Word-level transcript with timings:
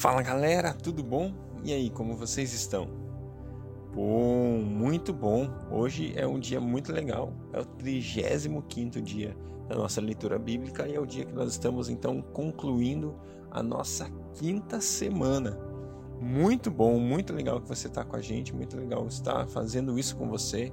Fala 0.00 0.22
galera, 0.22 0.72
tudo 0.72 1.02
bom? 1.02 1.30
E 1.62 1.74
aí, 1.74 1.90
como 1.90 2.16
vocês 2.16 2.54
estão? 2.54 2.88
Bom, 3.94 4.58
muito 4.58 5.12
bom. 5.12 5.46
Hoje 5.70 6.14
é 6.16 6.26
um 6.26 6.40
dia 6.40 6.58
muito 6.58 6.90
legal. 6.90 7.34
É 7.52 7.60
o 7.60 7.66
35 7.66 9.02
dia 9.02 9.36
da 9.68 9.74
nossa 9.74 10.00
leitura 10.00 10.38
bíblica 10.38 10.88
e 10.88 10.94
é 10.94 10.98
o 10.98 11.04
dia 11.04 11.26
que 11.26 11.34
nós 11.34 11.50
estamos 11.50 11.90
então 11.90 12.22
concluindo 12.22 13.14
a 13.50 13.62
nossa 13.62 14.10
quinta 14.32 14.80
semana. 14.80 15.60
Muito 16.18 16.70
bom, 16.70 16.98
muito 16.98 17.34
legal 17.34 17.60
que 17.60 17.68
você 17.68 17.86
está 17.86 18.02
com 18.02 18.16
a 18.16 18.22
gente, 18.22 18.54
muito 18.54 18.78
legal 18.78 19.06
estar 19.06 19.46
fazendo 19.48 19.98
isso 19.98 20.16
com 20.16 20.30
você. 20.30 20.72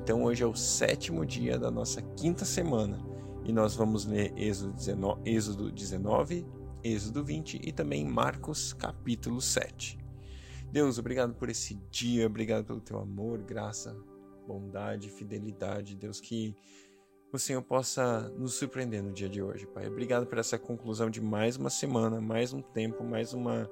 Então 0.00 0.22
hoje 0.22 0.44
é 0.44 0.46
o 0.46 0.54
sétimo 0.54 1.26
dia 1.26 1.58
da 1.58 1.68
nossa 1.68 2.00
quinta 2.00 2.44
semana 2.44 3.04
e 3.44 3.52
nós 3.52 3.74
vamos 3.74 4.06
ler 4.06 4.32
Êxodo 4.36 5.72
19, 5.72 6.46
Êxodo 6.82 7.22
19 7.22 7.22
Êxodo 7.22 7.24
20 7.24 7.60
e 7.64 7.72
também 7.72 8.04
Marcos 8.04 8.72
capítulo 8.72 9.40
7. 9.40 9.98
Deus, 10.70 10.98
obrigado 10.98 11.34
por 11.34 11.48
esse 11.48 11.74
dia, 11.90 12.26
obrigado 12.26 12.64
pelo 12.64 12.80
teu 12.80 12.98
amor, 12.98 13.42
graça, 13.42 13.96
bondade, 14.46 15.08
fidelidade, 15.10 15.96
Deus, 15.96 16.20
que 16.20 16.54
o 17.32 17.38
Senhor 17.38 17.62
possa 17.62 18.28
nos 18.36 18.54
surpreender 18.54 19.02
no 19.02 19.12
dia 19.12 19.28
de 19.28 19.42
hoje, 19.42 19.66
Pai. 19.66 19.86
Obrigado 19.86 20.26
por 20.26 20.38
essa 20.38 20.58
conclusão 20.58 21.10
de 21.10 21.20
mais 21.20 21.56
uma 21.56 21.70
semana, 21.70 22.20
mais 22.20 22.52
um 22.52 22.62
tempo, 22.62 23.02
mais 23.02 23.32
uma 23.32 23.68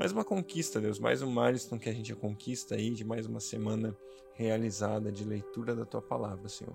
mais 0.00 0.12
uma 0.12 0.24
conquista, 0.24 0.80
Deus, 0.80 0.98
mais 0.98 1.20
um 1.20 1.30
milestone 1.30 1.78
que 1.78 1.90
a 1.90 1.92
gente 1.92 2.14
conquista 2.14 2.74
aí 2.74 2.88
de 2.88 3.04
mais 3.04 3.26
uma 3.26 3.38
semana 3.38 3.94
realizada 4.32 5.12
de 5.12 5.24
leitura 5.24 5.76
da 5.76 5.84
tua 5.84 6.00
palavra, 6.00 6.48
Senhor. 6.48 6.74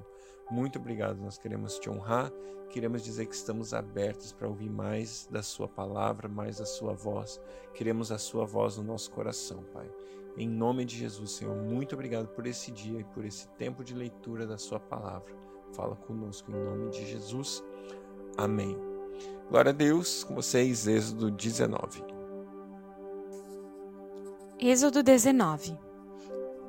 Muito 0.52 0.78
obrigado, 0.78 1.18
nós 1.18 1.36
queremos 1.36 1.80
te 1.80 1.90
honrar, 1.90 2.32
queremos 2.70 3.04
dizer 3.04 3.26
que 3.26 3.34
estamos 3.34 3.74
abertos 3.74 4.32
para 4.32 4.48
ouvir 4.48 4.70
mais 4.70 5.28
da 5.32 5.42
sua 5.42 5.68
palavra, 5.68 6.30
mais 6.30 6.60
da 6.60 6.68
sua 6.68 6.94
voz. 6.94 7.42
Queremos 7.74 8.12
a 8.12 8.20
sua 8.20 8.46
voz 8.46 8.78
no 8.78 8.84
nosso 8.84 9.10
coração, 9.10 9.64
Pai. 9.74 9.90
Em 10.38 10.48
nome 10.48 10.86
de 10.86 10.96
Jesus, 10.96 11.32
Senhor, 11.32 11.56
muito 11.56 11.96
obrigado 11.96 12.28
por 12.28 12.46
esse 12.46 12.72
dia 12.72 13.00
e 13.00 13.04
por 13.06 13.26
esse 13.26 13.48
tempo 13.58 13.84
de 13.84 13.96
leitura 13.96 14.46
da 14.46 14.60
sua 14.60 14.80
palavra. 14.80 15.34
Fala 15.74 15.96
conosco 15.96 16.52
em 16.52 16.64
nome 16.64 16.92
de 16.92 17.04
Jesus. 17.08 17.64
Amém. 18.38 18.78
Glória 19.50 19.72
a 19.72 19.74
Deus, 19.74 20.24
com 20.24 20.36
vocês, 20.36 20.86
Êxodo 20.86 21.32
19. 21.32 22.15
Êxodo 24.68 25.04
19 25.04 25.78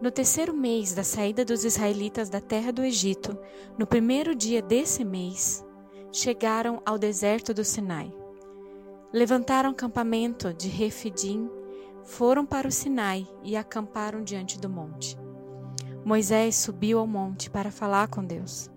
No 0.03 0.11
terceiro 0.11 0.53
mês 0.53 0.93
da 0.93 1.03
saída 1.03 1.47
dos 1.47 1.65
israelitas 1.65 2.29
da 2.29 2.43
terra 2.43 2.71
do 2.71 2.85
Egito, 2.85 3.39
no 3.79 3.87
primeiro 3.87 4.35
dia 4.35 4.61
desse 4.61 5.03
mês, 5.03 5.65
chegaram 6.13 6.83
ao 6.85 6.99
deserto 6.99 7.55
do 7.55 7.65
Sinai. 7.65 8.15
Levantaram 9.11 9.73
campamento 9.73 10.53
de 10.53 10.69
Refidim, 10.69 11.49
foram 12.05 12.45
para 12.45 12.69
o 12.69 12.71
Sinai 12.71 13.27
e 13.43 13.57
acamparam 13.57 14.23
diante 14.23 14.61
do 14.61 14.69
monte. 14.69 15.17
Moisés 16.05 16.55
subiu 16.55 16.99
ao 16.99 17.07
monte 17.07 17.49
para 17.49 17.71
falar 17.71 18.09
com 18.09 18.23
Deus. 18.23 18.71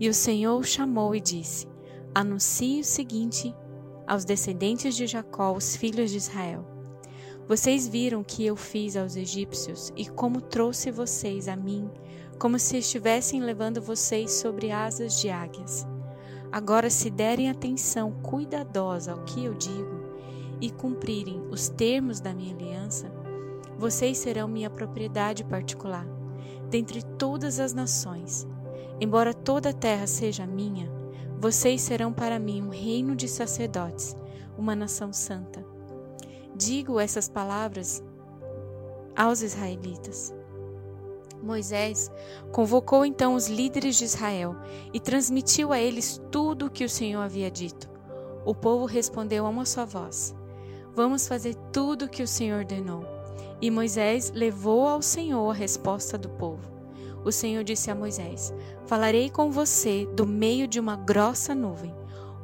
E 0.00 0.08
o 0.08 0.14
Senhor 0.14 0.58
o 0.58 0.64
chamou 0.64 1.14
e 1.14 1.20
disse: 1.20 1.68
Anuncie 2.12 2.80
o 2.80 2.84
seguinte 2.84 3.54
aos 4.04 4.24
descendentes 4.24 4.96
de 4.96 5.06
Jacó, 5.06 5.52
os 5.52 5.76
filhos 5.76 6.10
de 6.10 6.16
Israel 6.16 6.77
vocês 7.48 7.88
viram 7.88 8.22
que 8.22 8.44
eu 8.44 8.54
fiz 8.54 8.94
aos 8.94 9.16
egípcios 9.16 9.90
e 9.96 10.06
como 10.06 10.38
trouxe 10.38 10.90
vocês 10.90 11.48
a 11.48 11.56
mim, 11.56 11.90
como 12.38 12.58
se 12.58 12.76
estivessem 12.76 13.40
levando 13.40 13.80
vocês 13.80 14.32
sobre 14.32 14.70
asas 14.70 15.18
de 15.18 15.30
águias. 15.30 15.86
Agora, 16.52 16.90
se 16.90 17.08
derem 17.08 17.48
atenção 17.48 18.12
cuidadosa 18.22 19.12
ao 19.12 19.24
que 19.24 19.42
eu 19.42 19.54
digo 19.54 19.98
e 20.60 20.70
cumprirem 20.70 21.40
os 21.50 21.70
termos 21.70 22.20
da 22.20 22.34
minha 22.34 22.54
aliança, 22.54 23.10
vocês 23.78 24.18
serão 24.18 24.46
minha 24.46 24.68
propriedade 24.68 25.42
particular, 25.42 26.06
dentre 26.68 27.02
todas 27.02 27.58
as 27.58 27.72
nações. 27.72 28.46
Embora 29.00 29.32
toda 29.32 29.70
a 29.70 29.74
terra 29.74 30.06
seja 30.06 30.46
minha, 30.46 30.92
vocês 31.40 31.80
serão 31.80 32.12
para 32.12 32.38
mim 32.38 32.60
um 32.60 32.68
reino 32.68 33.16
de 33.16 33.26
sacerdotes, 33.26 34.14
uma 34.58 34.76
nação 34.76 35.14
santa. 35.14 35.64
Digo 36.58 36.98
essas 36.98 37.28
palavras 37.28 38.02
aos 39.14 39.42
israelitas. 39.42 40.34
Moisés 41.40 42.10
convocou 42.50 43.06
então 43.06 43.36
os 43.36 43.46
líderes 43.46 43.94
de 43.94 44.04
Israel 44.04 44.56
e 44.92 44.98
transmitiu 44.98 45.72
a 45.72 45.78
eles 45.78 46.20
tudo 46.32 46.66
o 46.66 46.70
que 46.70 46.84
o 46.84 46.88
Senhor 46.88 47.20
havia 47.20 47.48
dito. 47.48 47.88
O 48.44 48.56
povo 48.56 48.86
respondeu 48.86 49.46
a 49.46 49.48
uma 49.48 49.64
só 49.64 49.86
voz: 49.86 50.34
Vamos 50.96 51.28
fazer 51.28 51.54
tudo 51.72 52.06
o 52.06 52.08
que 52.08 52.24
o 52.24 52.28
Senhor 52.28 52.58
ordenou. 52.58 53.06
E 53.62 53.70
Moisés 53.70 54.32
levou 54.34 54.88
ao 54.88 55.00
Senhor 55.00 55.48
a 55.48 55.54
resposta 55.54 56.18
do 56.18 56.28
povo. 56.28 56.68
O 57.24 57.30
Senhor 57.30 57.62
disse 57.62 57.88
a 57.88 57.94
Moisés: 57.94 58.52
Falarei 58.84 59.30
com 59.30 59.52
você 59.52 60.06
do 60.06 60.26
meio 60.26 60.66
de 60.66 60.80
uma 60.80 60.96
grossa 60.96 61.54
nuvem. 61.54 61.97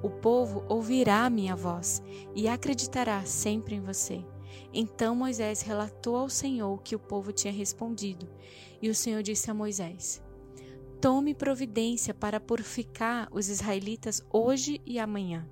O 0.05 0.11
povo 0.11 0.63
ouvirá 0.69 1.25
a 1.25 1.31
minha 1.31 1.57
voz 1.57 2.03
e 2.35 2.47
acreditará 2.47 3.25
sempre 3.25 3.77
em 3.77 3.81
você. 3.81 4.23
Então 4.71 5.17
Moisés 5.17 5.63
relatou 5.63 6.17
ao 6.17 6.29
Senhor 6.29 6.75
o 6.75 6.79
que 6.79 6.95
o 6.95 6.99
povo 6.99 7.33
tinha 7.33 7.51
respondido. 7.51 8.29
E 8.83 8.91
o 8.91 8.95
Senhor 8.95 9.23
disse 9.23 9.51
a 9.51 9.55
Moisés: 9.55 10.23
Tome 11.01 11.35
providência 11.35 12.13
para 12.13 12.39
purificar 12.39 13.31
os 13.33 13.49
israelitas 13.49 14.23
hoje 14.31 14.79
e 14.85 14.99
amanhã, 14.99 15.49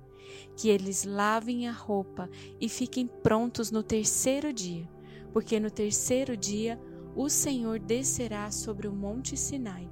que 0.55 0.69
eles 0.69 1.03
lavem 1.03 1.67
a 1.67 1.71
roupa 1.71 2.29
e 2.61 2.69
fiquem 2.69 3.07
prontos 3.07 3.71
no 3.71 3.81
terceiro 3.81 4.53
dia, 4.53 4.87
porque 5.31 5.59
no 5.59 5.71
terceiro 5.71 6.37
dia 6.37 6.79
o 7.15 7.27
Senhor 7.27 7.79
descerá 7.79 8.51
sobre 8.51 8.87
o 8.87 8.93
monte 8.93 9.35
Sinai, 9.35 9.89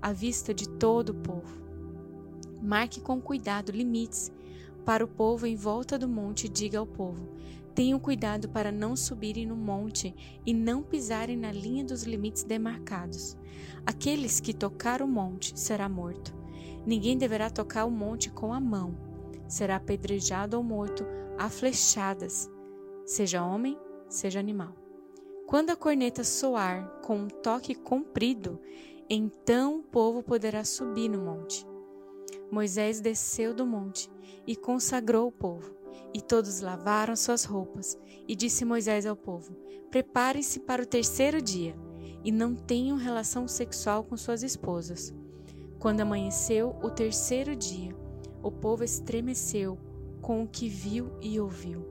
à 0.00 0.12
vista 0.12 0.54
de 0.54 0.68
todo 0.68 1.10
o 1.10 1.14
povo. 1.14 1.63
Marque 2.64 2.98
com 2.98 3.20
cuidado 3.20 3.70
limites 3.70 4.32
para 4.86 5.04
o 5.04 5.08
povo 5.08 5.46
em 5.46 5.54
volta 5.54 5.98
do 5.98 6.08
monte 6.08 6.46
e 6.46 6.48
diga 6.48 6.78
ao 6.78 6.86
povo: 6.86 7.28
Tenham 7.74 8.00
cuidado 8.00 8.48
para 8.48 8.72
não 8.72 8.96
subirem 8.96 9.44
no 9.44 9.54
monte 9.54 10.14
e 10.46 10.54
não 10.54 10.82
pisarem 10.82 11.36
na 11.36 11.52
linha 11.52 11.84
dos 11.84 12.04
limites 12.04 12.42
demarcados. 12.42 13.36
Aqueles 13.84 14.40
que 14.40 14.54
tocar 14.54 15.02
o 15.02 15.06
monte 15.06 15.52
será 15.60 15.90
morto. 15.90 16.34
Ninguém 16.86 17.18
deverá 17.18 17.50
tocar 17.50 17.84
o 17.84 17.90
monte 17.90 18.30
com 18.30 18.54
a 18.54 18.60
mão. 18.60 18.96
Será 19.46 19.76
apedrejado 19.76 20.56
ou 20.56 20.62
morto 20.62 21.04
a 21.36 21.50
flechadas, 21.50 22.50
seja 23.04 23.44
homem, 23.44 23.78
seja 24.08 24.40
animal. 24.40 24.74
Quando 25.46 25.68
a 25.68 25.76
corneta 25.76 26.24
soar 26.24 27.00
com 27.02 27.18
um 27.18 27.28
toque 27.28 27.74
comprido, 27.74 28.58
então 29.10 29.80
o 29.80 29.82
povo 29.82 30.22
poderá 30.22 30.64
subir 30.64 31.10
no 31.10 31.18
monte. 31.18 31.73
Moisés 32.54 33.00
desceu 33.00 33.52
do 33.52 33.66
monte 33.66 34.08
e 34.46 34.54
consagrou 34.54 35.26
o 35.26 35.32
povo. 35.32 35.74
E 36.14 36.20
todos 36.20 36.60
lavaram 36.60 37.16
suas 37.16 37.42
roupas. 37.42 37.98
E 38.28 38.36
disse 38.36 38.64
Moisés 38.64 39.04
ao 39.06 39.16
povo: 39.16 39.56
Preparem-se 39.90 40.60
para 40.60 40.84
o 40.84 40.86
terceiro 40.86 41.42
dia 41.42 41.74
e 42.22 42.30
não 42.30 42.54
tenham 42.54 42.96
relação 42.96 43.48
sexual 43.48 44.04
com 44.04 44.16
suas 44.16 44.44
esposas. 44.44 45.12
Quando 45.80 46.02
amanheceu 46.02 46.78
o 46.80 46.88
terceiro 46.88 47.56
dia, 47.56 47.92
o 48.40 48.52
povo 48.52 48.84
estremeceu 48.84 49.76
com 50.22 50.44
o 50.44 50.48
que 50.48 50.68
viu 50.68 51.10
e 51.20 51.40
ouviu. 51.40 51.84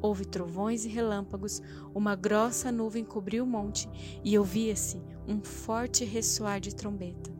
Houve 0.00 0.24
trovões 0.24 0.84
e 0.84 0.88
relâmpagos, 0.88 1.60
uma 1.92 2.14
grossa 2.14 2.70
nuvem 2.70 3.04
cobriu 3.04 3.42
o 3.42 3.46
monte 3.48 3.88
e 4.22 4.38
ouvia-se 4.38 5.02
um 5.26 5.42
forte 5.42 6.04
ressoar 6.04 6.60
de 6.60 6.72
trombeta. 6.72 7.33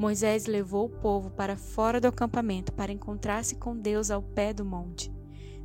Moisés 0.00 0.46
levou 0.46 0.86
o 0.86 0.88
povo 0.88 1.28
para 1.28 1.58
fora 1.58 2.00
do 2.00 2.08
acampamento 2.08 2.72
para 2.72 2.90
encontrar-se 2.90 3.56
com 3.56 3.76
Deus 3.76 4.10
ao 4.10 4.22
pé 4.22 4.50
do 4.50 4.64
monte. 4.64 5.12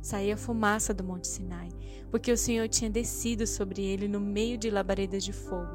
Saía 0.02 0.36
fumaça 0.36 0.92
do 0.92 1.02
monte 1.02 1.26
Sinai, 1.26 1.70
porque 2.10 2.30
o 2.30 2.36
Senhor 2.36 2.68
tinha 2.68 2.90
descido 2.90 3.46
sobre 3.46 3.82
ele 3.82 4.06
no 4.06 4.20
meio 4.20 4.58
de 4.58 4.68
labaredas 4.68 5.24
de 5.24 5.32
fogo. 5.32 5.72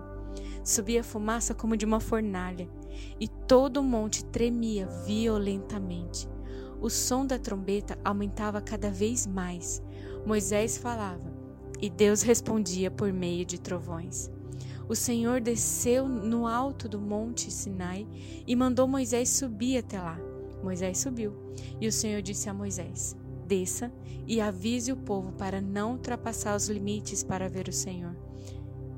Subia 0.64 1.04
fumaça 1.04 1.56
como 1.56 1.76
de 1.76 1.88
uma 1.88 2.00
fornalha, 2.00 2.70
e 3.20 3.28
todo 3.28 3.78
o 3.78 3.84
monte 3.84 4.24
tremia 4.26 4.86
violentamente. 5.08 6.30
O 6.80 6.88
som 6.88 7.26
da 7.26 7.40
trombeta 7.40 7.98
aumentava 8.06 8.62
cada 8.62 8.92
vez 8.92 9.26
mais. 9.26 9.82
Moisés 10.24 10.78
falava, 10.78 11.34
e 11.82 11.90
Deus 11.90 12.22
respondia 12.22 12.92
por 12.92 13.12
meio 13.12 13.44
de 13.44 13.60
trovões. 13.60 14.30
O 14.92 14.96
Senhor 14.96 15.40
desceu 15.40 16.06
no 16.06 16.46
alto 16.46 16.90
do 16.90 17.00
monte 17.00 17.50
Sinai 17.50 18.06
e 18.46 18.54
mandou 18.58 18.86
Moisés 18.86 19.30
subir 19.30 19.78
até 19.78 19.98
lá. 19.98 20.20
Moisés 20.62 20.98
subiu, 20.98 21.34
e 21.80 21.88
o 21.88 21.92
Senhor 21.94 22.22
disse 22.22 22.50
a 22.50 22.54
Moisés: 22.54 23.16
Desça 23.48 23.90
e 24.28 24.42
avise 24.42 24.92
o 24.92 24.98
povo 24.98 25.32
para 25.32 25.62
não 25.62 25.94
ultrapassar 25.94 26.58
os 26.58 26.68
limites 26.68 27.24
para 27.24 27.48
ver 27.48 27.70
o 27.70 27.72
Senhor. 27.72 28.14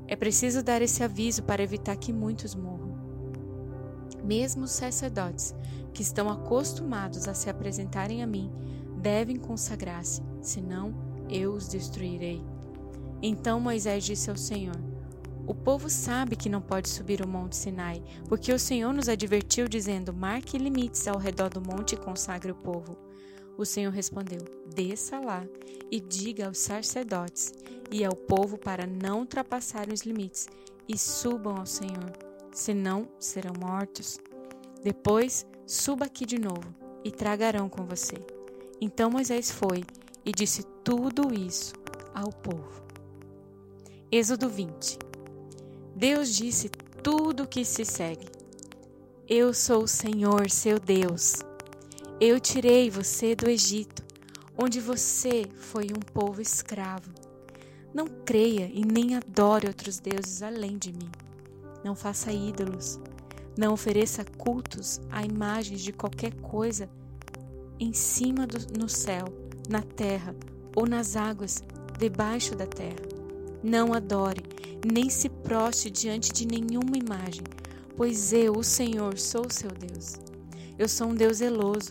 É 0.08 0.16
preciso 0.16 0.64
dar 0.64 0.82
esse 0.82 1.00
aviso 1.04 1.44
para 1.44 1.62
evitar 1.62 1.94
que 1.94 2.12
muitos 2.12 2.56
morram. 2.56 2.98
Mesmo 4.24 4.64
os 4.64 4.72
sacerdotes, 4.72 5.54
que 5.92 6.02
estão 6.02 6.28
acostumados 6.28 7.28
a 7.28 7.34
se 7.34 7.48
apresentarem 7.48 8.20
a 8.20 8.26
mim, 8.26 8.50
devem 9.00 9.36
consagrar-se, 9.36 10.20
senão 10.42 10.92
eu 11.30 11.52
os 11.52 11.68
destruirei. 11.68 12.42
Então 13.22 13.60
Moisés 13.60 14.02
disse 14.02 14.28
ao 14.28 14.36
Senhor: 14.36 14.93
O 15.46 15.54
povo 15.54 15.90
sabe 15.90 16.36
que 16.36 16.48
não 16.48 16.62
pode 16.62 16.88
subir 16.88 17.20
o 17.20 17.28
monte 17.28 17.54
Sinai, 17.56 18.02
porque 18.28 18.50
o 18.50 18.58
Senhor 18.58 18.94
nos 18.94 19.10
advertiu, 19.10 19.68
dizendo: 19.68 20.12
Marque 20.12 20.56
limites 20.56 21.06
ao 21.06 21.18
redor 21.18 21.50
do 21.50 21.60
monte 21.60 21.92
e 21.92 21.98
consagre 21.98 22.50
o 22.50 22.54
povo. 22.54 22.96
O 23.58 23.66
Senhor 23.66 23.92
respondeu: 23.92 24.40
Desça 24.74 25.20
lá 25.20 25.46
e 25.90 26.00
diga 26.00 26.46
aos 26.46 26.58
sacerdotes 26.58 27.52
e 27.90 28.02
ao 28.02 28.16
povo 28.16 28.56
para 28.56 28.86
não 28.86 29.20
ultrapassarem 29.20 29.92
os 29.92 30.00
limites 30.00 30.48
e 30.88 30.96
subam 30.96 31.56
ao 31.56 31.66
Senhor, 31.66 32.12
senão 32.50 33.06
serão 33.18 33.52
mortos. 33.60 34.18
Depois, 34.82 35.46
suba 35.66 36.06
aqui 36.06 36.24
de 36.24 36.38
novo 36.38 36.74
e 37.04 37.10
tragarão 37.10 37.68
com 37.68 37.84
você. 37.84 38.16
Então 38.80 39.10
Moisés 39.10 39.50
foi 39.50 39.84
e 40.24 40.32
disse 40.32 40.62
tudo 40.82 41.34
isso 41.34 41.74
ao 42.14 42.30
povo. 42.30 42.82
Êxodo 44.10 44.48
20 44.48 45.13
Deus 45.96 46.34
disse 46.34 46.68
tudo 47.02 47.44
o 47.44 47.46
que 47.46 47.64
se 47.64 47.84
segue. 47.84 48.26
Eu 49.28 49.54
sou 49.54 49.84
o 49.84 49.88
Senhor, 49.88 50.50
seu 50.50 50.80
Deus. 50.80 51.34
Eu 52.20 52.40
tirei 52.40 52.90
você 52.90 53.36
do 53.36 53.48
Egito, 53.48 54.02
onde 54.58 54.80
você 54.80 55.46
foi 55.54 55.86
um 55.86 56.00
povo 56.00 56.42
escravo. 56.42 57.10
Não 57.94 58.06
creia 58.06 58.68
e 58.74 58.84
nem 58.84 59.14
adore 59.14 59.68
outros 59.68 60.00
deuses 60.00 60.42
além 60.42 60.76
de 60.76 60.92
mim. 60.92 61.10
Não 61.84 61.94
faça 61.94 62.32
ídolos. 62.32 62.98
Não 63.56 63.72
ofereça 63.72 64.24
cultos 64.24 65.00
a 65.10 65.24
imagens 65.24 65.80
de 65.80 65.92
qualquer 65.92 66.34
coisa 66.34 66.90
em 67.78 67.92
cima 67.92 68.48
do, 68.48 68.58
no 68.80 68.88
céu, 68.88 69.26
na 69.68 69.80
terra 69.80 70.34
ou 70.74 70.88
nas 70.88 71.14
águas 71.14 71.62
debaixo 71.96 72.56
da 72.56 72.66
terra. 72.66 73.13
Não 73.64 73.94
adore, 73.94 74.42
nem 74.92 75.08
se 75.08 75.30
proste 75.30 75.88
diante 75.88 76.30
de 76.30 76.46
nenhuma 76.46 76.98
imagem, 76.98 77.44
pois 77.96 78.30
eu, 78.30 78.52
o 78.52 78.62
Senhor, 78.62 79.18
sou 79.18 79.46
seu 79.48 79.70
Deus. 79.70 80.16
Eu 80.78 80.86
sou 80.86 81.08
um 81.08 81.14
Deus 81.14 81.38
zeloso 81.38 81.90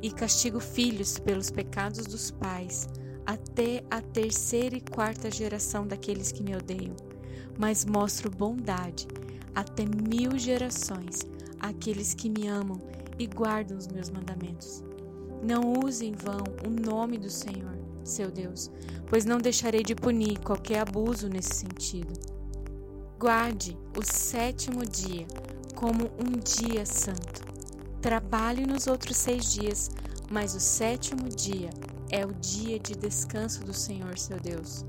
e 0.00 0.10
castigo 0.10 0.58
filhos 0.58 1.18
pelos 1.18 1.50
pecados 1.50 2.06
dos 2.06 2.30
pais, 2.30 2.88
até 3.26 3.84
a 3.90 4.00
terceira 4.00 4.74
e 4.74 4.80
quarta 4.80 5.30
geração 5.30 5.86
daqueles 5.86 6.32
que 6.32 6.42
me 6.42 6.56
odeiam. 6.56 6.96
Mas 7.58 7.84
mostro 7.84 8.30
bondade 8.30 9.06
até 9.54 9.84
mil 9.84 10.38
gerações 10.38 11.18
àqueles 11.60 12.14
que 12.14 12.30
me 12.30 12.48
amam 12.48 12.80
e 13.18 13.26
guardam 13.26 13.76
os 13.76 13.88
meus 13.88 14.08
mandamentos. 14.08 14.82
Não 15.42 15.74
use 15.84 16.06
em 16.06 16.12
vão 16.12 16.44
o 16.66 16.70
nome 16.70 17.18
do 17.18 17.28
Senhor, 17.28 17.76
seu 18.04 18.30
Deus, 18.30 18.70
pois 19.08 19.24
não 19.24 19.38
deixarei 19.38 19.82
de 19.82 19.94
punir 19.94 20.38
qualquer 20.40 20.80
abuso 20.80 21.28
nesse 21.28 21.54
sentido. 21.54 22.12
Guarde 23.18 23.76
o 23.96 24.02
sétimo 24.02 24.84
dia 24.84 25.26
como 25.74 26.10
um 26.18 26.38
dia 26.38 26.84
santo 26.86 27.50
Trabalhe 28.00 28.64
nos 28.64 28.86
outros 28.86 29.18
seis 29.18 29.52
dias, 29.52 29.90
mas 30.30 30.54
o 30.54 30.60
sétimo 30.60 31.28
dia 31.28 31.68
é 32.10 32.24
o 32.24 32.32
dia 32.32 32.78
de 32.78 32.94
descanso 32.94 33.62
do 33.62 33.74
Senhor 33.74 34.18
seu 34.18 34.40
Deus. 34.40 34.86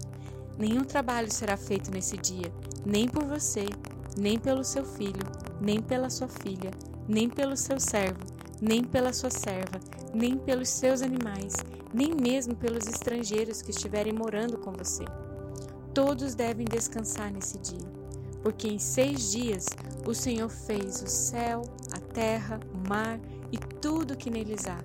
Nenhum 0.57 0.85
trabalho 0.85 1.29
será 1.29 1.57
feito 1.57 1.91
nesse 1.91 2.15
dia, 2.15 2.53
nem 2.85 3.09
por 3.09 3.25
você, 3.25 3.65
nem 4.17 4.39
pelo 4.39 4.63
seu 4.63 4.85
filho, 4.85 5.25
nem 5.59 5.81
pela 5.81 6.09
sua 6.09 6.29
filha, 6.29 6.71
nem 7.05 7.29
pelo 7.29 7.57
seu 7.57 7.81
servo, 7.81 8.21
nem 8.61 8.81
pela 8.81 9.11
sua 9.11 9.29
serva, 9.29 9.79
nem 10.13 10.37
pelos 10.37 10.69
seus 10.69 11.01
animais, 11.01 11.53
nem 11.93 12.13
mesmo 12.13 12.55
pelos 12.55 12.87
estrangeiros 12.87 13.61
que 13.61 13.71
estiverem 13.71 14.13
morando 14.13 14.57
com 14.57 14.71
você. 14.71 15.03
Todos 15.93 16.35
devem 16.35 16.65
descansar 16.65 17.31
nesse 17.31 17.57
dia 17.59 18.01
porque 18.41 18.67
em 18.67 18.79
seis 18.79 19.31
dias 19.31 19.65
o 20.05 20.13
Senhor 20.13 20.49
fez 20.49 21.01
o 21.01 21.07
céu, 21.07 21.61
a 21.91 21.99
terra, 21.99 22.59
o 22.73 22.89
mar 22.89 23.19
e 23.51 23.57
tudo 23.57 24.17
que 24.17 24.29
neles 24.29 24.65
há. 24.67 24.79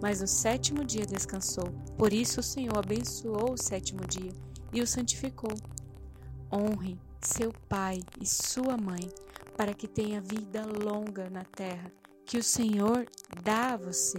Mas 0.00 0.20
no 0.20 0.26
sétimo 0.26 0.84
dia 0.84 1.06
descansou. 1.06 1.68
Por 1.96 2.12
isso 2.12 2.40
o 2.40 2.42
Senhor 2.42 2.76
abençoou 2.76 3.52
o 3.52 3.58
sétimo 3.58 4.00
dia 4.06 4.32
e 4.72 4.80
o 4.80 4.86
santificou. 4.86 5.54
Honre 6.52 6.98
seu 7.20 7.52
pai 7.68 8.00
e 8.20 8.26
sua 8.26 8.76
mãe, 8.76 9.08
para 9.56 9.72
que 9.72 9.86
tenha 9.86 10.20
vida 10.20 10.66
longa 10.66 11.30
na 11.30 11.44
terra, 11.44 11.92
que 12.26 12.36
o 12.36 12.42
Senhor 12.42 13.06
dá 13.44 13.74
a 13.74 13.76
você. 13.76 14.18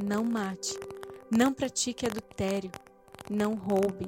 Não 0.00 0.22
mate, 0.22 0.78
não 1.30 1.52
pratique 1.52 2.06
adultério, 2.06 2.70
não 3.30 3.54
roube, 3.54 4.06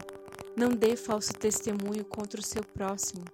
não 0.56 0.70
dê 0.70 0.96
falso 0.96 1.32
testemunho 1.32 2.04
contra 2.04 2.40
o 2.40 2.44
seu 2.44 2.62
próximo 2.62 3.24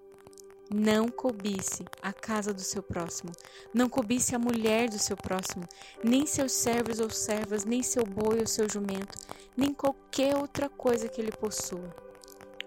não 0.73 1.09
cobice 1.09 1.85
a 2.03 2.13
casa 2.13 2.53
do 2.53 2.61
seu 2.61 2.83
próximo, 2.83 3.33
não 3.73 3.89
cobice 3.89 4.35
a 4.35 4.39
mulher 4.39 4.89
do 4.89 4.99
seu 4.99 5.17
próximo, 5.17 5.65
nem 6.05 6.27
seus 6.27 6.53
servos 6.53 7.01
ou 7.01 7.09
servas, 7.09 7.65
nem 7.65 7.83
seu 7.83 8.05
boi 8.05 8.41
ou 8.41 8.47
seu 8.47 8.69
jumento, 8.69 9.19
nem 9.57 9.73
qualquer 9.73 10.37
outra 10.37 10.69
coisa 10.69 11.09
que 11.09 11.21
ele 11.21 11.33
possua. 11.33 11.95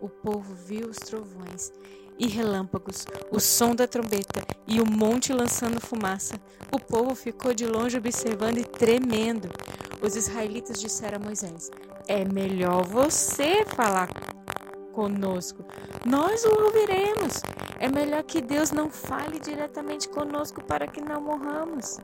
O 0.01 0.09
povo 0.09 0.56
viu 0.56 0.88
os 0.88 0.97
trovões 0.97 1.71
e 2.17 2.27
relâmpagos, 2.27 3.06
o 3.31 3.39
som 3.39 3.75
da 3.75 3.88
trombeta 3.88 4.41
e 4.67 4.81
o 4.81 4.89
monte 4.89 5.31
lançando 5.31 5.79
fumaça. 5.79 6.41
O 6.71 6.79
povo 6.79 7.13
ficou 7.13 7.53
de 7.53 7.67
longe 7.67 7.97
observando 7.97 8.57
e 8.57 8.65
tremendo. 8.65 9.50
Os 10.01 10.15
israelitas 10.15 10.80
disseram 10.80 11.18
a 11.18 11.24
Moisés: 11.24 11.69
É 12.07 12.25
melhor 12.25 12.83
você 12.83 13.63
falar 13.65 14.09
conosco. 14.92 15.63
Nós 16.06 16.44
o 16.44 16.63
ouviremos. 16.63 17.42
É 17.80 17.88
melhor 17.88 18.24
que 18.24 18.42
Deus 18.42 18.71
não 18.71 18.89
fale 18.89 19.39
diretamente 19.39 20.09
conosco 20.09 20.63
para 20.63 20.88
que 20.88 21.01
não 21.01 21.21
morramos. 21.21 22.00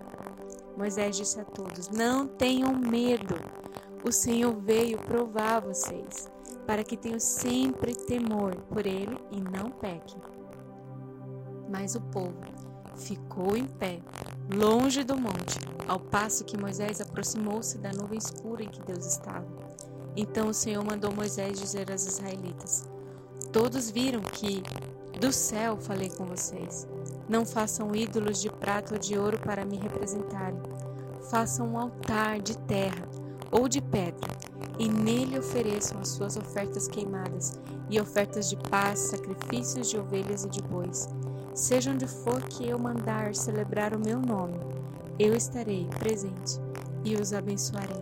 Moisés 0.78 1.18
disse 1.18 1.40
a 1.40 1.46
todos: 1.46 1.90
Não 1.90 2.28
tenham 2.28 2.74
medo. 2.74 3.36
O 4.08 4.12
Senhor 4.12 4.56
veio 4.62 4.98
provar 5.00 5.60
vocês, 5.60 6.30
para 6.66 6.84
que 6.84 6.96
tenham 6.96 7.20
sempre 7.20 7.96
temor 7.96 8.56
por 8.70 8.86
ele 8.86 9.18
e 9.32 9.42
não 9.42 9.72
pequem. 9.72 10.22
Mas 11.70 11.96
o 11.96 12.02
povo 12.02 12.40
ficou 12.96 13.58
em 13.58 13.66
pé, 13.66 14.00
longe 14.54 15.04
do 15.04 15.18
monte, 15.18 15.60
ao 15.88 16.00
passo 16.00 16.46
que 16.46 16.58
Moisés 16.58 17.02
aproximou-se 17.02 17.78
da 17.78 17.92
nuvem 17.92 18.18
escura 18.18 18.64
em 18.64 18.70
que 18.70 18.82
Deus 18.82 19.06
estava. 19.06 19.46
Então 20.16 20.50
o 20.50 20.54
Senhor 20.54 20.84
mandou 20.84 21.14
Moisés 21.14 21.60
dizer 21.60 21.92
aos 21.92 22.06
israelitas: 22.06 22.90
Todos 23.52 23.90
viram 23.90 24.22
que 24.22 24.64
do 25.20 25.32
céu 25.34 25.78
falei 25.78 26.10
com 26.10 26.26
vocês. 26.26 26.88
Não 27.28 27.46
façam 27.46 27.96
ídolos 27.96 28.42
de 28.42 28.50
prata 28.50 28.94
ou 28.94 29.00
de 29.00 29.18
ouro 29.18 29.40
para 29.40 29.66
me 29.66 29.78
representarem. 29.78 30.62
Façam 31.30 31.68
um 31.74 31.78
altar 31.78 32.40
de 32.40 32.58
terra 32.60 33.08
ou 33.52 33.68
de 33.68 33.82
pedra 33.82 34.30
e 34.80 34.88
nele 34.88 35.40
ofereçam 35.40 36.00
as 36.00 36.10
suas 36.10 36.38
ofertas 36.38 36.88
queimadas 36.88 37.60
e 37.90 38.00
ofertas 38.00 38.50
de 38.50 38.56
paz, 38.70 39.00
sacrifícios 39.00 39.90
de 39.90 39.98
ovelhas 39.98 40.46
e 40.46 40.50
de 40.50 40.62
bois. 40.62 41.08
Seja 41.58 41.90
onde 41.90 42.06
for 42.06 42.40
que 42.44 42.70
eu 42.70 42.78
mandar 42.78 43.34
celebrar 43.34 43.96
o 43.96 44.00
meu 44.00 44.22
nome, 44.22 44.60
eu 45.18 45.34
estarei 45.34 45.88
presente 45.98 46.62
e 47.04 47.16
os 47.16 47.34
abençoarei. 47.34 47.98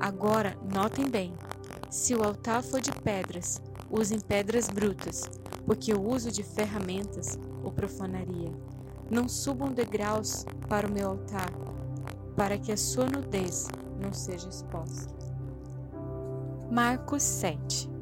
Agora, 0.00 0.56
notem 0.72 1.06
bem: 1.06 1.34
se 1.90 2.14
o 2.14 2.24
altar 2.24 2.62
for 2.62 2.80
de 2.80 2.90
pedras, 2.90 3.60
usem 3.90 4.18
pedras 4.18 4.66
brutas, 4.70 5.30
porque 5.66 5.92
o 5.92 6.00
uso 6.00 6.32
de 6.32 6.42
ferramentas 6.42 7.38
o 7.62 7.70
profanaria. 7.70 8.50
Não 9.10 9.28
subam 9.28 9.70
degraus 9.70 10.46
para 10.66 10.88
o 10.88 10.90
meu 10.90 11.10
altar, 11.10 11.50
para 12.34 12.56
que 12.56 12.72
a 12.72 12.78
sua 12.78 13.04
nudez 13.04 13.68
não 14.00 14.14
seja 14.14 14.48
exposta. 14.48 15.12
Marcos 16.70 17.22
7 17.22 17.93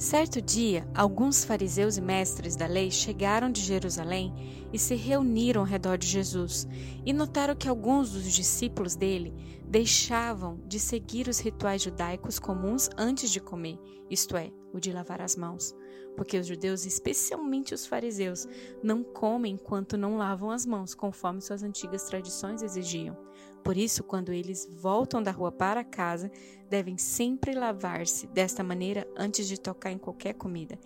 Certo 0.00 0.40
dia, 0.40 0.88
alguns 0.94 1.44
fariseus 1.44 1.98
e 1.98 2.00
mestres 2.00 2.56
da 2.56 2.66
lei 2.66 2.90
chegaram 2.90 3.52
de 3.52 3.60
Jerusalém 3.60 4.32
e 4.72 4.78
se 4.78 4.94
reuniram 4.94 5.60
ao 5.60 5.66
redor 5.66 5.98
de 5.98 6.06
Jesus, 6.06 6.66
e 7.04 7.12
notaram 7.12 7.54
que 7.54 7.68
alguns 7.68 8.12
dos 8.12 8.32
discípulos 8.32 8.96
dele 8.96 9.34
deixavam 9.68 10.58
de 10.66 10.80
seguir 10.80 11.28
os 11.28 11.38
rituais 11.38 11.82
judaicos 11.82 12.38
comuns 12.38 12.88
antes 12.96 13.30
de 13.30 13.40
comer, 13.40 13.78
isto 14.08 14.38
é, 14.38 14.50
o 14.72 14.80
de 14.80 14.90
lavar 14.90 15.20
as 15.20 15.36
mãos, 15.36 15.76
porque 16.16 16.38
os 16.38 16.46
judeus, 16.46 16.86
especialmente 16.86 17.74
os 17.74 17.84
fariseus, 17.84 18.48
não 18.82 19.04
comem 19.04 19.52
enquanto 19.52 19.98
não 19.98 20.16
lavam 20.16 20.50
as 20.50 20.64
mãos, 20.64 20.94
conforme 20.94 21.42
suas 21.42 21.62
antigas 21.62 22.04
tradições 22.04 22.62
exigiam. 22.62 23.18
Por 23.62 23.76
isso, 23.76 24.02
quando 24.02 24.32
eles 24.32 24.68
voltam 24.80 25.22
da 25.22 25.30
rua 25.30 25.52
para 25.52 25.84
casa, 25.84 26.30
devem 26.68 26.96
sempre 26.96 27.54
lavar-se 27.54 28.26
desta 28.28 28.64
maneira 28.64 29.06
antes 29.16 29.46
de 29.46 29.60
tocar 29.60 29.90
em 29.92 29.98
qualquer 29.98 30.34
comida. 30.34 30.78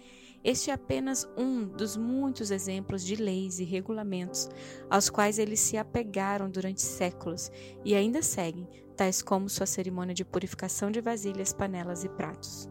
Este 0.42 0.70
é 0.70 0.74
apenas 0.74 1.26
um 1.38 1.64
dos 1.64 1.96
muitos 1.96 2.50
exemplos 2.50 3.02
de 3.02 3.16
leis 3.16 3.58
e 3.60 3.64
regulamentos 3.64 4.50
aos 4.90 5.08
quais 5.08 5.38
eles 5.38 5.58
se 5.58 5.78
apegaram 5.78 6.50
durante 6.50 6.82
séculos 6.82 7.50
e 7.82 7.94
ainda 7.94 8.20
seguem, 8.20 8.68
tais 8.94 9.22
como 9.22 9.48
sua 9.48 9.64
cerimônia 9.64 10.14
de 10.14 10.24
purificação 10.24 10.90
de 10.90 11.00
vasilhas, 11.00 11.54
panelas 11.54 12.04
e 12.04 12.10
pratos. 12.10 12.68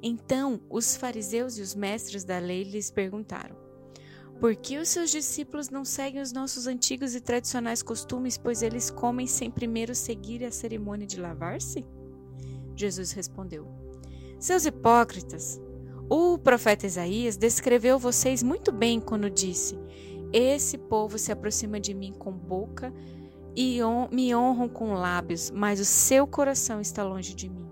Então 0.00 0.60
os 0.70 0.96
fariseus 0.96 1.58
e 1.58 1.62
os 1.62 1.74
mestres 1.74 2.22
da 2.22 2.38
lei 2.38 2.62
lhes 2.62 2.88
perguntaram: 2.88 3.56
Por 4.40 4.54
que 4.54 4.76
os 4.76 4.88
seus 4.88 5.10
discípulos 5.10 5.70
não 5.70 5.84
seguem 5.84 6.20
os 6.20 6.30
nossos 6.30 6.66
antigos 6.66 7.14
e 7.14 7.20
tradicionais 7.20 7.82
costumes, 7.82 8.36
pois 8.36 8.60
eles 8.60 8.90
comem 8.90 9.26
sem 9.26 9.50
primeiro 9.50 9.94
seguir 9.94 10.44
a 10.44 10.50
cerimônia 10.50 11.06
de 11.06 11.18
lavar-se? 11.18 11.84
Jesus 12.74 13.12
respondeu: 13.12 13.66
Seus 14.38 14.66
hipócritas, 14.66 15.58
o 16.08 16.36
profeta 16.36 16.86
Isaías 16.86 17.36
descreveu 17.36 17.98
vocês 17.98 18.42
muito 18.42 18.70
bem 18.70 19.00
quando 19.00 19.30
disse: 19.30 19.78
Esse 20.30 20.76
povo 20.76 21.18
se 21.18 21.32
aproxima 21.32 21.80
de 21.80 21.94
mim 21.94 22.12
com 22.12 22.30
boca 22.30 22.92
e 23.56 23.80
me 24.12 24.36
honram 24.36 24.68
com 24.68 24.92
lábios, 24.92 25.50
mas 25.50 25.80
o 25.80 25.84
seu 25.84 26.26
coração 26.26 26.78
está 26.78 27.02
longe 27.02 27.34
de 27.34 27.48
mim. 27.48 27.65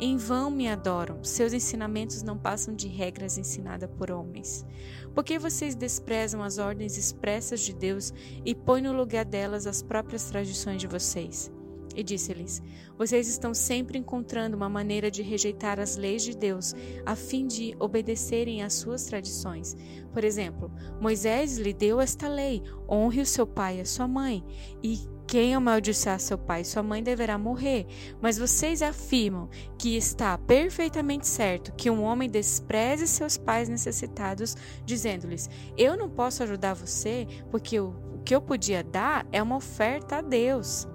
Em 0.00 0.16
vão 0.16 0.50
me 0.50 0.68
adoram, 0.68 1.22
seus 1.22 1.52
ensinamentos 1.52 2.22
não 2.22 2.36
passam 2.36 2.74
de 2.74 2.88
regras 2.88 3.38
ensinadas 3.38 3.90
por 3.96 4.10
homens. 4.10 4.66
Por 5.14 5.22
que 5.22 5.38
vocês 5.38 5.74
desprezam 5.74 6.42
as 6.42 6.58
ordens 6.58 6.96
expressas 6.96 7.60
de 7.60 7.74
Deus 7.74 8.12
e 8.44 8.54
põem 8.54 8.82
no 8.82 8.92
lugar 8.92 9.24
delas 9.24 9.66
as 9.66 9.82
próprias 9.82 10.24
tradições 10.24 10.80
de 10.80 10.86
vocês? 10.86 11.52
E 11.94 12.02
disse-lhes: 12.02 12.62
Vocês 12.96 13.28
estão 13.28 13.52
sempre 13.52 13.98
encontrando 13.98 14.56
uma 14.56 14.68
maneira 14.68 15.10
de 15.10 15.22
rejeitar 15.22 15.78
as 15.78 15.96
leis 15.96 16.22
de 16.22 16.36
Deus, 16.36 16.74
a 17.04 17.14
fim 17.14 17.46
de 17.46 17.76
obedecerem 17.78 18.62
às 18.62 18.72
suas 18.72 19.04
tradições. 19.04 19.76
Por 20.12 20.24
exemplo, 20.24 20.70
Moisés 21.00 21.58
lhe 21.58 21.72
deu 21.72 22.00
esta 22.00 22.28
lei: 22.28 22.62
honre 22.88 23.20
o 23.20 23.26
seu 23.26 23.46
pai 23.46 23.78
e 23.78 23.80
a 23.82 23.84
sua 23.84 24.08
mãe, 24.08 24.42
e 24.82 25.00
quem 25.32 25.54
amaldiçoar 25.54 26.20
seu 26.20 26.36
pai 26.36 26.60
e 26.60 26.64
sua 26.66 26.82
mãe 26.82 27.02
deverá 27.02 27.38
morrer. 27.38 27.86
Mas 28.20 28.36
vocês 28.36 28.82
afirmam 28.82 29.48
que 29.78 29.96
está 29.96 30.36
perfeitamente 30.36 31.26
certo 31.26 31.72
que 31.72 31.88
um 31.88 32.02
homem 32.02 32.28
despreze 32.28 33.08
seus 33.08 33.38
pais 33.38 33.66
necessitados, 33.66 34.54
dizendo-lhes: 34.84 35.48
Eu 35.74 35.96
não 35.96 36.10
posso 36.10 36.42
ajudar 36.42 36.74
você, 36.74 37.26
porque 37.50 37.80
o 37.80 37.94
que 38.26 38.34
eu 38.34 38.42
podia 38.42 38.84
dar 38.84 39.26
é 39.32 39.42
uma 39.42 39.56
oferta 39.56 40.16
a 40.16 40.20
Deus. 40.20 40.86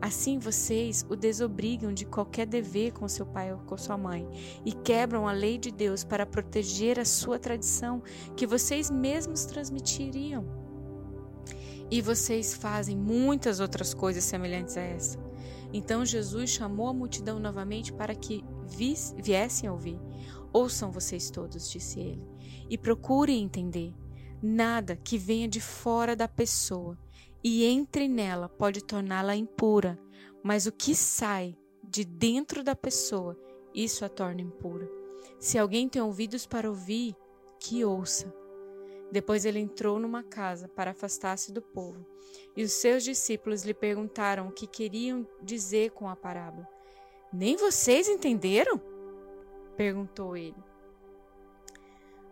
Assim 0.00 0.38
vocês 0.38 1.04
o 1.10 1.14
desobrigam 1.14 1.92
de 1.92 2.06
qualquer 2.06 2.46
dever 2.46 2.92
com 2.92 3.06
seu 3.06 3.26
pai 3.26 3.52
ou 3.52 3.58
com 3.58 3.76
sua 3.76 3.98
mãe 3.98 4.26
e 4.64 4.72
quebram 4.72 5.28
a 5.28 5.32
lei 5.32 5.58
de 5.58 5.70
Deus 5.70 6.02
para 6.02 6.24
proteger 6.24 6.98
a 6.98 7.04
sua 7.04 7.38
tradição 7.38 8.02
que 8.34 8.46
vocês 8.46 8.90
mesmos 8.90 9.44
transmitiriam. 9.44 10.65
E 11.90 12.00
vocês 12.02 12.54
fazem 12.54 12.96
muitas 12.96 13.60
outras 13.60 13.94
coisas 13.94 14.24
semelhantes 14.24 14.76
a 14.76 14.80
essa. 14.80 15.18
Então 15.72 16.04
Jesus 16.04 16.50
chamou 16.50 16.88
a 16.88 16.94
multidão 16.94 17.38
novamente 17.38 17.92
para 17.92 18.14
que 18.14 18.44
viessem 19.22 19.68
a 19.68 19.72
ouvir. 19.72 19.98
Ouçam 20.52 20.90
vocês 20.90 21.30
todos, 21.30 21.70
disse 21.70 22.00
ele, 22.00 22.22
e 22.68 22.78
procurem 22.78 23.42
entender. 23.42 23.94
Nada 24.42 24.96
que 24.96 25.16
venha 25.16 25.48
de 25.48 25.60
fora 25.60 26.14
da 26.14 26.28
pessoa 26.28 26.98
e 27.42 27.64
entre 27.64 28.08
nela 28.08 28.48
pode 28.48 28.82
torná-la 28.82 29.36
impura, 29.36 29.98
mas 30.42 30.66
o 30.66 30.72
que 30.72 30.94
sai 30.94 31.56
de 31.82 32.04
dentro 32.04 32.62
da 32.62 32.74
pessoa, 32.74 33.38
isso 33.74 34.04
a 34.04 34.08
torna 34.08 34.42
impura. 34.42 34.90
Se 35.38 35.58
alguém 35.58 35.88
tem 35.88 36.02
ouvidos 36.02 36.46
para 36.46 36.68
ouvir, 36.68 37.14
que 37.60 37.84
ouça. 37.84 38.32
Depois 39.10 39.44
ele 39.44 39.58
entrou 39.58 39.98
numa 39.98 40.22
casa 40.22 40.68
para 40.68 40.90
afastar-se 40.90 41.52
do 41.52 41.62
povo. 41.62 42.04
E 42.56 42.62
os 42.62 42.72
seus 42.72 43.04
discípulos 43.04 43.62
lhe 43.62 43.74
perguntaram 43.74 44.48
o 44.48 44.52
que 44.52 44.66
queriam 44.66 45.26
dizer 45.42 45.90
com 45.90 46.08
a 46.08 46.16
parábola. 46.16 46.68
Nem 47.32 47.56
vocês 47.56 48.08
entenderam? 48.08 48.80
perguntou 49.76 50.36
ele. 50.36 50.56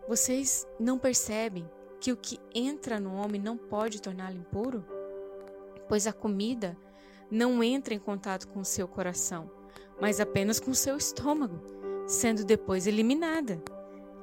Vocês 0.07 0.67
não 0.79 0.97
percebem 0.97 1.69
que 1.99 2.11
o 2.11 2.17
que 2.17 2.39
entra 2.53 2.99
no 2.99 3.15
homem 3.15 3.41
não 3.41 3.57
pode 3.57 4.01
torná-lo 4.01 4.35
impuro? 4.35 4.85
Pois 5.87 6.07
a 6.07 6.13
comida 6.13 6.77
não 7.29 7.63
entra 7.63 7.93
em 7.93 7.99
contato 7.99 8.47
com 8.47 8.59
o 8.59 8.65
seu 8.65 8.87
coração, 8.87 9.49
mas 9.99 10.19
apenas 10.19 10.59
com 10.59 10.71
o 10.71 10.75
seu 10.75 10.97
estômago, 10.97 11.59
sendo 12.07 12.43
depois 12.43 12.87
eliminada. 12.87 13.61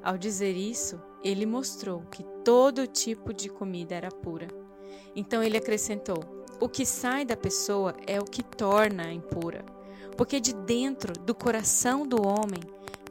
Ao 0.03 0.19
dizer 0.19 0.57
isso, 0.57 1.01
ele 1.23 1.47
mostrou 1.47 2.01
que 2.11 2.25
todo 2.45 2.87
tipo 2.87 3.33
de 3.33 3.49
comida 3.49 3.95
era 3.95 4.09
pura. 4.09 4.49
Então 5.15 5.43
ele 5.43 5.57
acrescentou: 5.57 6.19
o 6.61 6.69
que 6.69 6.85
sai 6.85 7.25
da 7.25 7.37
pessoa 7.37 7.95
é 8.07 8.19
o 8.19 8.25
que 8.25 8.43
torna 8.43 9.13
impura, 9.13 9.65
porque 10.17 10.41
de 10.41 10.53
dentro 10.55 11.13
do 11.13 11.35
coração 11.35 12.07
do 12.07 12.27
homem 12.27 12.61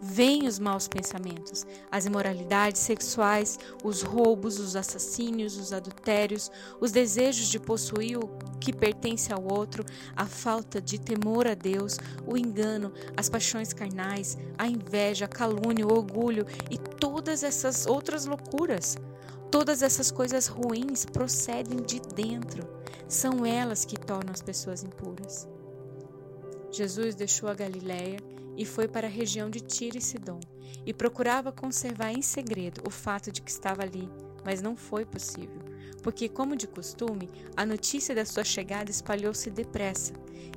vêm 0.02 0.48
os 0.48 0.58
maus 0.58 0.88
pensamentos, 0.88 1.66
as 1.92 2.06
imoralidades 2.06 2.82
sexuais, 2.82 3.60
os 3.84 4.02
roubos, 4.02 4.60
os 4.60 4.76
assassínios, 4.76 5.58
os 5.58 5.72
adultérios, 5.72 6.52
os 6.80 6.92
desejos 6.92 7.48
de 7.48 7.60
possuir 7.60 8.18
o 8.18 8.28
que 8.60 8.74
pertence 8.74 9.32
ao 9.32 9.44
outro, 9.44 9.86
a 10.16 10.26
falta 10.26 10.82
de 10.82 11.00
temor 11.00 11.48
a 11.48 11.54
Deus, 11.54 11.98
o 12.26 12.36
engano, 12.36 12.92
as 13.16 13.30
paixões 13.30 13.74
carnais, 13.74 14.38
a 14.58 14.68
inveja, 14.68 15.26
a 15.26 15.28
calúnia, 15.28 15.86
o 15.86 15.94
orgulho 15.94 16.48
e 16.72 16.78
todas 16.78 17.44
essas 17.44 17.86
outras 17.86 18.26
loucuras. 18.26 18.98
Todas 19.52 19.84
essas 19.84 20.10
coisas 20.10 20.48
ruins 20.48 21.06
procedem 21.06 21.82
de 21.84 22.00
dentro. 22.00 22.66
São 23.08 23.46
elas 23.46 23.84
que 23.84 24.00
tornam 24.00 24.32
as 24.34 24.42
pessoas 24.42 24.82
impuras. 24.82 25.48
Jesus 26.72 27.16
deixou 27.16 27.50
a 27.50 27.54
Galiléia 27.54 28.18
e 28.58 28.66
foi 28.66 28.88
para 28.88 29.08
a 29.08 29.10
região 29.10 29.50
de 29.50 29.60
Tiro 29.60 29.98
e 29.98 30.02
Sidom, 30.02 30.40
e 30.86 30.94
procurava 30.94 31.52
conservar 31.52 32.12
em 32.12 32.22
segredo 32.22 32.82
o 32.86 32.90
fato 32.90 33.32
de 33.32 33.42
que 33.42 33.52
estava 33.52 33.84
ali, 33.84 34.10
mas 34.44 34.62
não 34.62 34.76
foi 34.76 35.06
possível, 35.06 35.62
porque, 36.02 36.28
como 36.28 36.56
de 36.56 36.68
costume, 36.68 37.30
a 37.56 37.66
notícia 37.66 38.16
da 38.16 38.26
sua 38.26 38.44
chegada 38.44 38.90
espalhou-se 38.90 39.50
depressa. 39.50 40.14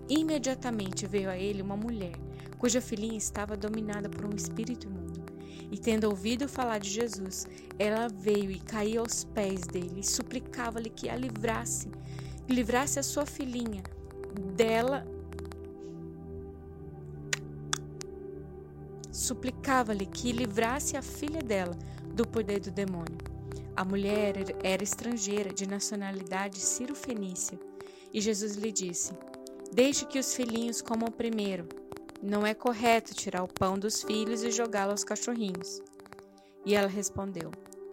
Imediatamente 0.08 1.06
veio 1.06 1.30
a 1.30 1.36
ele 1.36 1.62
uma 1.62 1.76
mulher, 1.76 2.14
cuja 2.58 2.80
filhinha 2.80 3.16
estava 3.16 3.56
dominada 3.56 4.08
por 4.08 4.24
um 4.24 4.34
espírito 4.34 4.86
imundo. 4.86 5.22
E 5.70 5.78
tendo 5.78 6.04
ouvido 6.04 6.48
falar 6.48 6.78
de 6.78 6.90
Jesus, 6.90 7.46
ela 7.78 8.08
veio 8.08 8.50
e 8.50 8.60
caiu 8.60 9.00
aos 9.00 9.24
pés 9.24 9.66
dele 9.66 10.00
e 10.00 10.06
suplicava-lhe 10.06 10.90
que 10.90 11.08
a 11.08 11.16
livrasse, 11.16 11.90
livrasse 12.48 12.98
a 12.98 13.02
sua 13.02 13.26
filhinha 13.26 13.82
dela 14.54 15.06
suplicava-lhe 19.14 20.06
que 20.06 20.33
livrasse 20.33 20.97
a 20.97 21.02
filha 21.02 21.40
dela 21.40 21.78
do 22.12 22.26
poder 22.26 22.59
do 22.59 22.73
demônio. 22.73 23.16
A 23.76 23.85
mulher 23.85 24.35
era 24.62 24.83
estrangeira, 24.83 25.52
de 25.52 25.68
nacionalidade 25.68 26.59
ciro-fenícia, 26.59 27.59
e 28.12 28.21
Jesus 28.21 28.56
lhe 28.56 28.73
disse: 28.73 29.12
Deixe 29.73 30.04
que 30.04 30.18
os 30.18 30.35
filhinhos 30.35 30.83
comam 30.83 31.11
primeiro. 31.12 31.68
Não 32.21 32.44
é 32.44 32.54
correto 32.54 33.14
tirar 33.14 33.44
o 33.44 33.49
pão 33.49 33.78
dos 33.78 34.02
filhos 34.02 34.42
e 34.42 34.50
jogá-lo 34.50 34.90
aos 34.90 35.04
cachorrinhos. 35.04 35.80
E 36.66 36.75
ela 36.75 36.88
respondeu: 36.88 37.52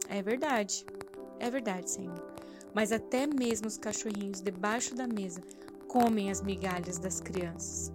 É 0.10 0.24
verdade, 0.24 0.86
é 1.40 1.52
verdade, 1.52 1.92
Senhor. 1.92 2.34
Mas 2.74 2.92
até 2.92 3.28
mesmo 3.28 3.68
os 3.68 3.78
cachorrinhos 3.78 4.42
debaixo 4.42 4.96
da 4.96 5.06
mesa 5.06 5.42
comem 5.88 6.32
as 6.32 6.42
migalhas 6.42 6.98
das 6.98 7.20
crianças. 7.20 7.92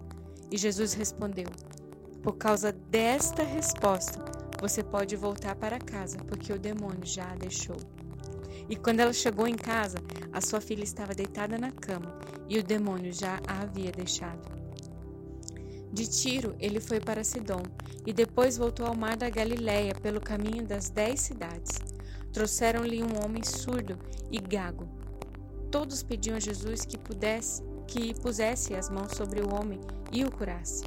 E 0.49 0.57
Jesus 0.57 0.93
respondeu: 0.93 1.47
por 2.21 2.37
causa 2.37 2.71
desta 2.71 3.43
resposta, 3.43 4.23
você 4.59 4.83
pode 4.83 5.15
voltar 5.15 5.55
para 5.55 5.79
casa, 5.79 6.17
porque 6.19 6.51
o 6.51 6.59
demônio 6.59 7.05
já 7.05 7.31
a 7.31 7.35
deixou. 7.35 7.77
E 8.69 8.75
quando 8.75 8.99
ela 8.99 9.13
chegou 9.13 9.47
em 9.47 9.55
casa, 9.55 9.97
a 10.33 10.41
sua 10.41 10.59
filha 10.59 10.83
estava 10.83 11.13
deitada 11.13 11.57
na 11.57 11.71
cama 11.71 12.19
e 12.49 12.57
o 12.59 12.63
demônio 12.63 13.13
já 13.13 13.39
a 13.47 13.61
havia 13.61 13.91
deixado. 13.91 14.57
De 15.91 16.05
Tiro, 16.05 16.55
ele 16.59 16.79
foi 16.79 16.99
para 16.99 17.23
Sidom 17.23 17.63
e 18.05 18.11
depois 18.11 18.57
voltou 18.57 18.85
ao 18.85 18.95
mar 18.95 19.15
da 19.15 19.29
Galiléia 19.29 19.95
pelo 19.95 20.19
caminho 20.19 20.65
das 20.65 20.89
dez 20.89 21.21
cidades. 21.21 21.79
Trouxeram-lhe 22.33 23.01
um 23.01 23.23
homem 23.23 23.43
surdo 23.43 23.97
e 24.29 24.37
gago. 24.37 24.87
Todos 25.71 26.03
pediam 26.03 26.35
a 26.35 26.39
Jesus 26.39 26.85
que 26.85 26.97
pudesse 26.97 27.63
que 27.87 28.13
pusesse 28.15 28.75
as 28.75 28.89
mãos 28.89 29.13
sobre 29.15 29.39
o 29.39 29.55
homem 29.55 29.79
e 30.11 30.25
o 30.25 30.31
curasse. 30.31 30.83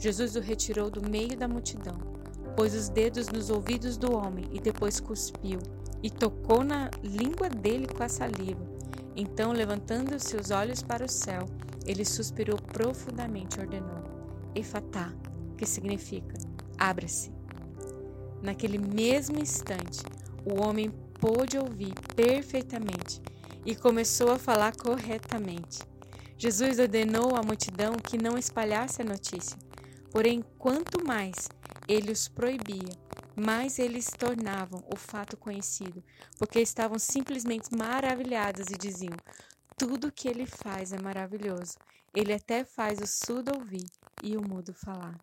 Jesus 0.00 0.36
o 0.36 0.40
retirou 0.40 0.90
do 0.90 1.08
meio 1.08 1.36
da 1.36 1.48
multidão, 1.48 1.98
pôs 2.56 2.74
os 2.74 2.88
dedos 2.88 3.28
nos 3.28 3.50
ouvidos 3.50 3.96
do 3.96 4.16
homem 4.16 4.48
e 4.52 4.60
depois 4.60 5.00
cuspiu, 5.00 5.58
e 6.02 6.10
tocou 6.10 6.62
na 6.62 6.90
língua 7.02 7.48
dele 7.48 7.86
com 7.86 8.02
a 8.02 8.08
saliva. 8.08 8.64
Então, 9.16 9.52
levantando 9.52 10.18
seus 10.20 10.50
olhos 10.50 10.82
para 10.82 11.04
o 11.04 11.08
céu, 11.08 11.44
ele 11.84 12.04
suspirou 12.04 12.56
profundamente 12.56 13.58
e 13.58 13.60
ordenou: 13.60 14.04
Efatá, 14.54 15.12
que 15.56 15.66
significa 15.66 16.36
abra-se. 16.78 17.32
Naquele 18.40 18.78
mesmo 18.78 19.40
instante, 19.40 20.04
o 20.44 20.62
homem 20.62 20.90
pôde 21.20 21.58
ouvir 21.58 21.92
perfeitamente 22.14 23.20
e 23.66 23.74
começou 23.74 24.30
a 24.30 24.38
falar 24.38 24.76
corretamente. 24.76 25.80
Jesus 26.36 26.78
ordenou 26.78 27.34
à 27.34 27.42
multidão 27.42 27.94
que 27.94 28.16
não 28.16 28.38
espalhasse 28.38 29.02
a 29.02 29.04
notícia, 29.04 29.58
Porém, 30.10 30.42
quanto 30.58 31.04
mais 31.04 31.48
ele 31.86 32.10
os 32.10 32.28
proibia, 32.28 32.94
mas 33.36 33.78
eles 33.78 34.06
tornavam 34.10 34.82
o 34.92 34.96
fato 34.96 35.36
conhecido, 35.36 36.02
porque 36.38 36.60
estavam 36.60 36.98
simplesmente 36.98 37.68
maravilhados 37.76 38.66
e 38.70 38.76
diziam: 38.76 39.16
Tudo 39.76 40.12
que 40.12 40.28
ele 40.28 40.46
faz 40.46 40.92
é 40.92 41.00
maravilhoso. 41.00 41.74
Ele 42.14 42.32
até 42.32 42.64
faz 42.64 42.98
o 43.00 43.06
surdo 43.06 43.52
ouvir 43.54 43.86
e 44.22 44.36
o 44.36 44.42
mudo 44.42 44.74
falar. 44.74 45.18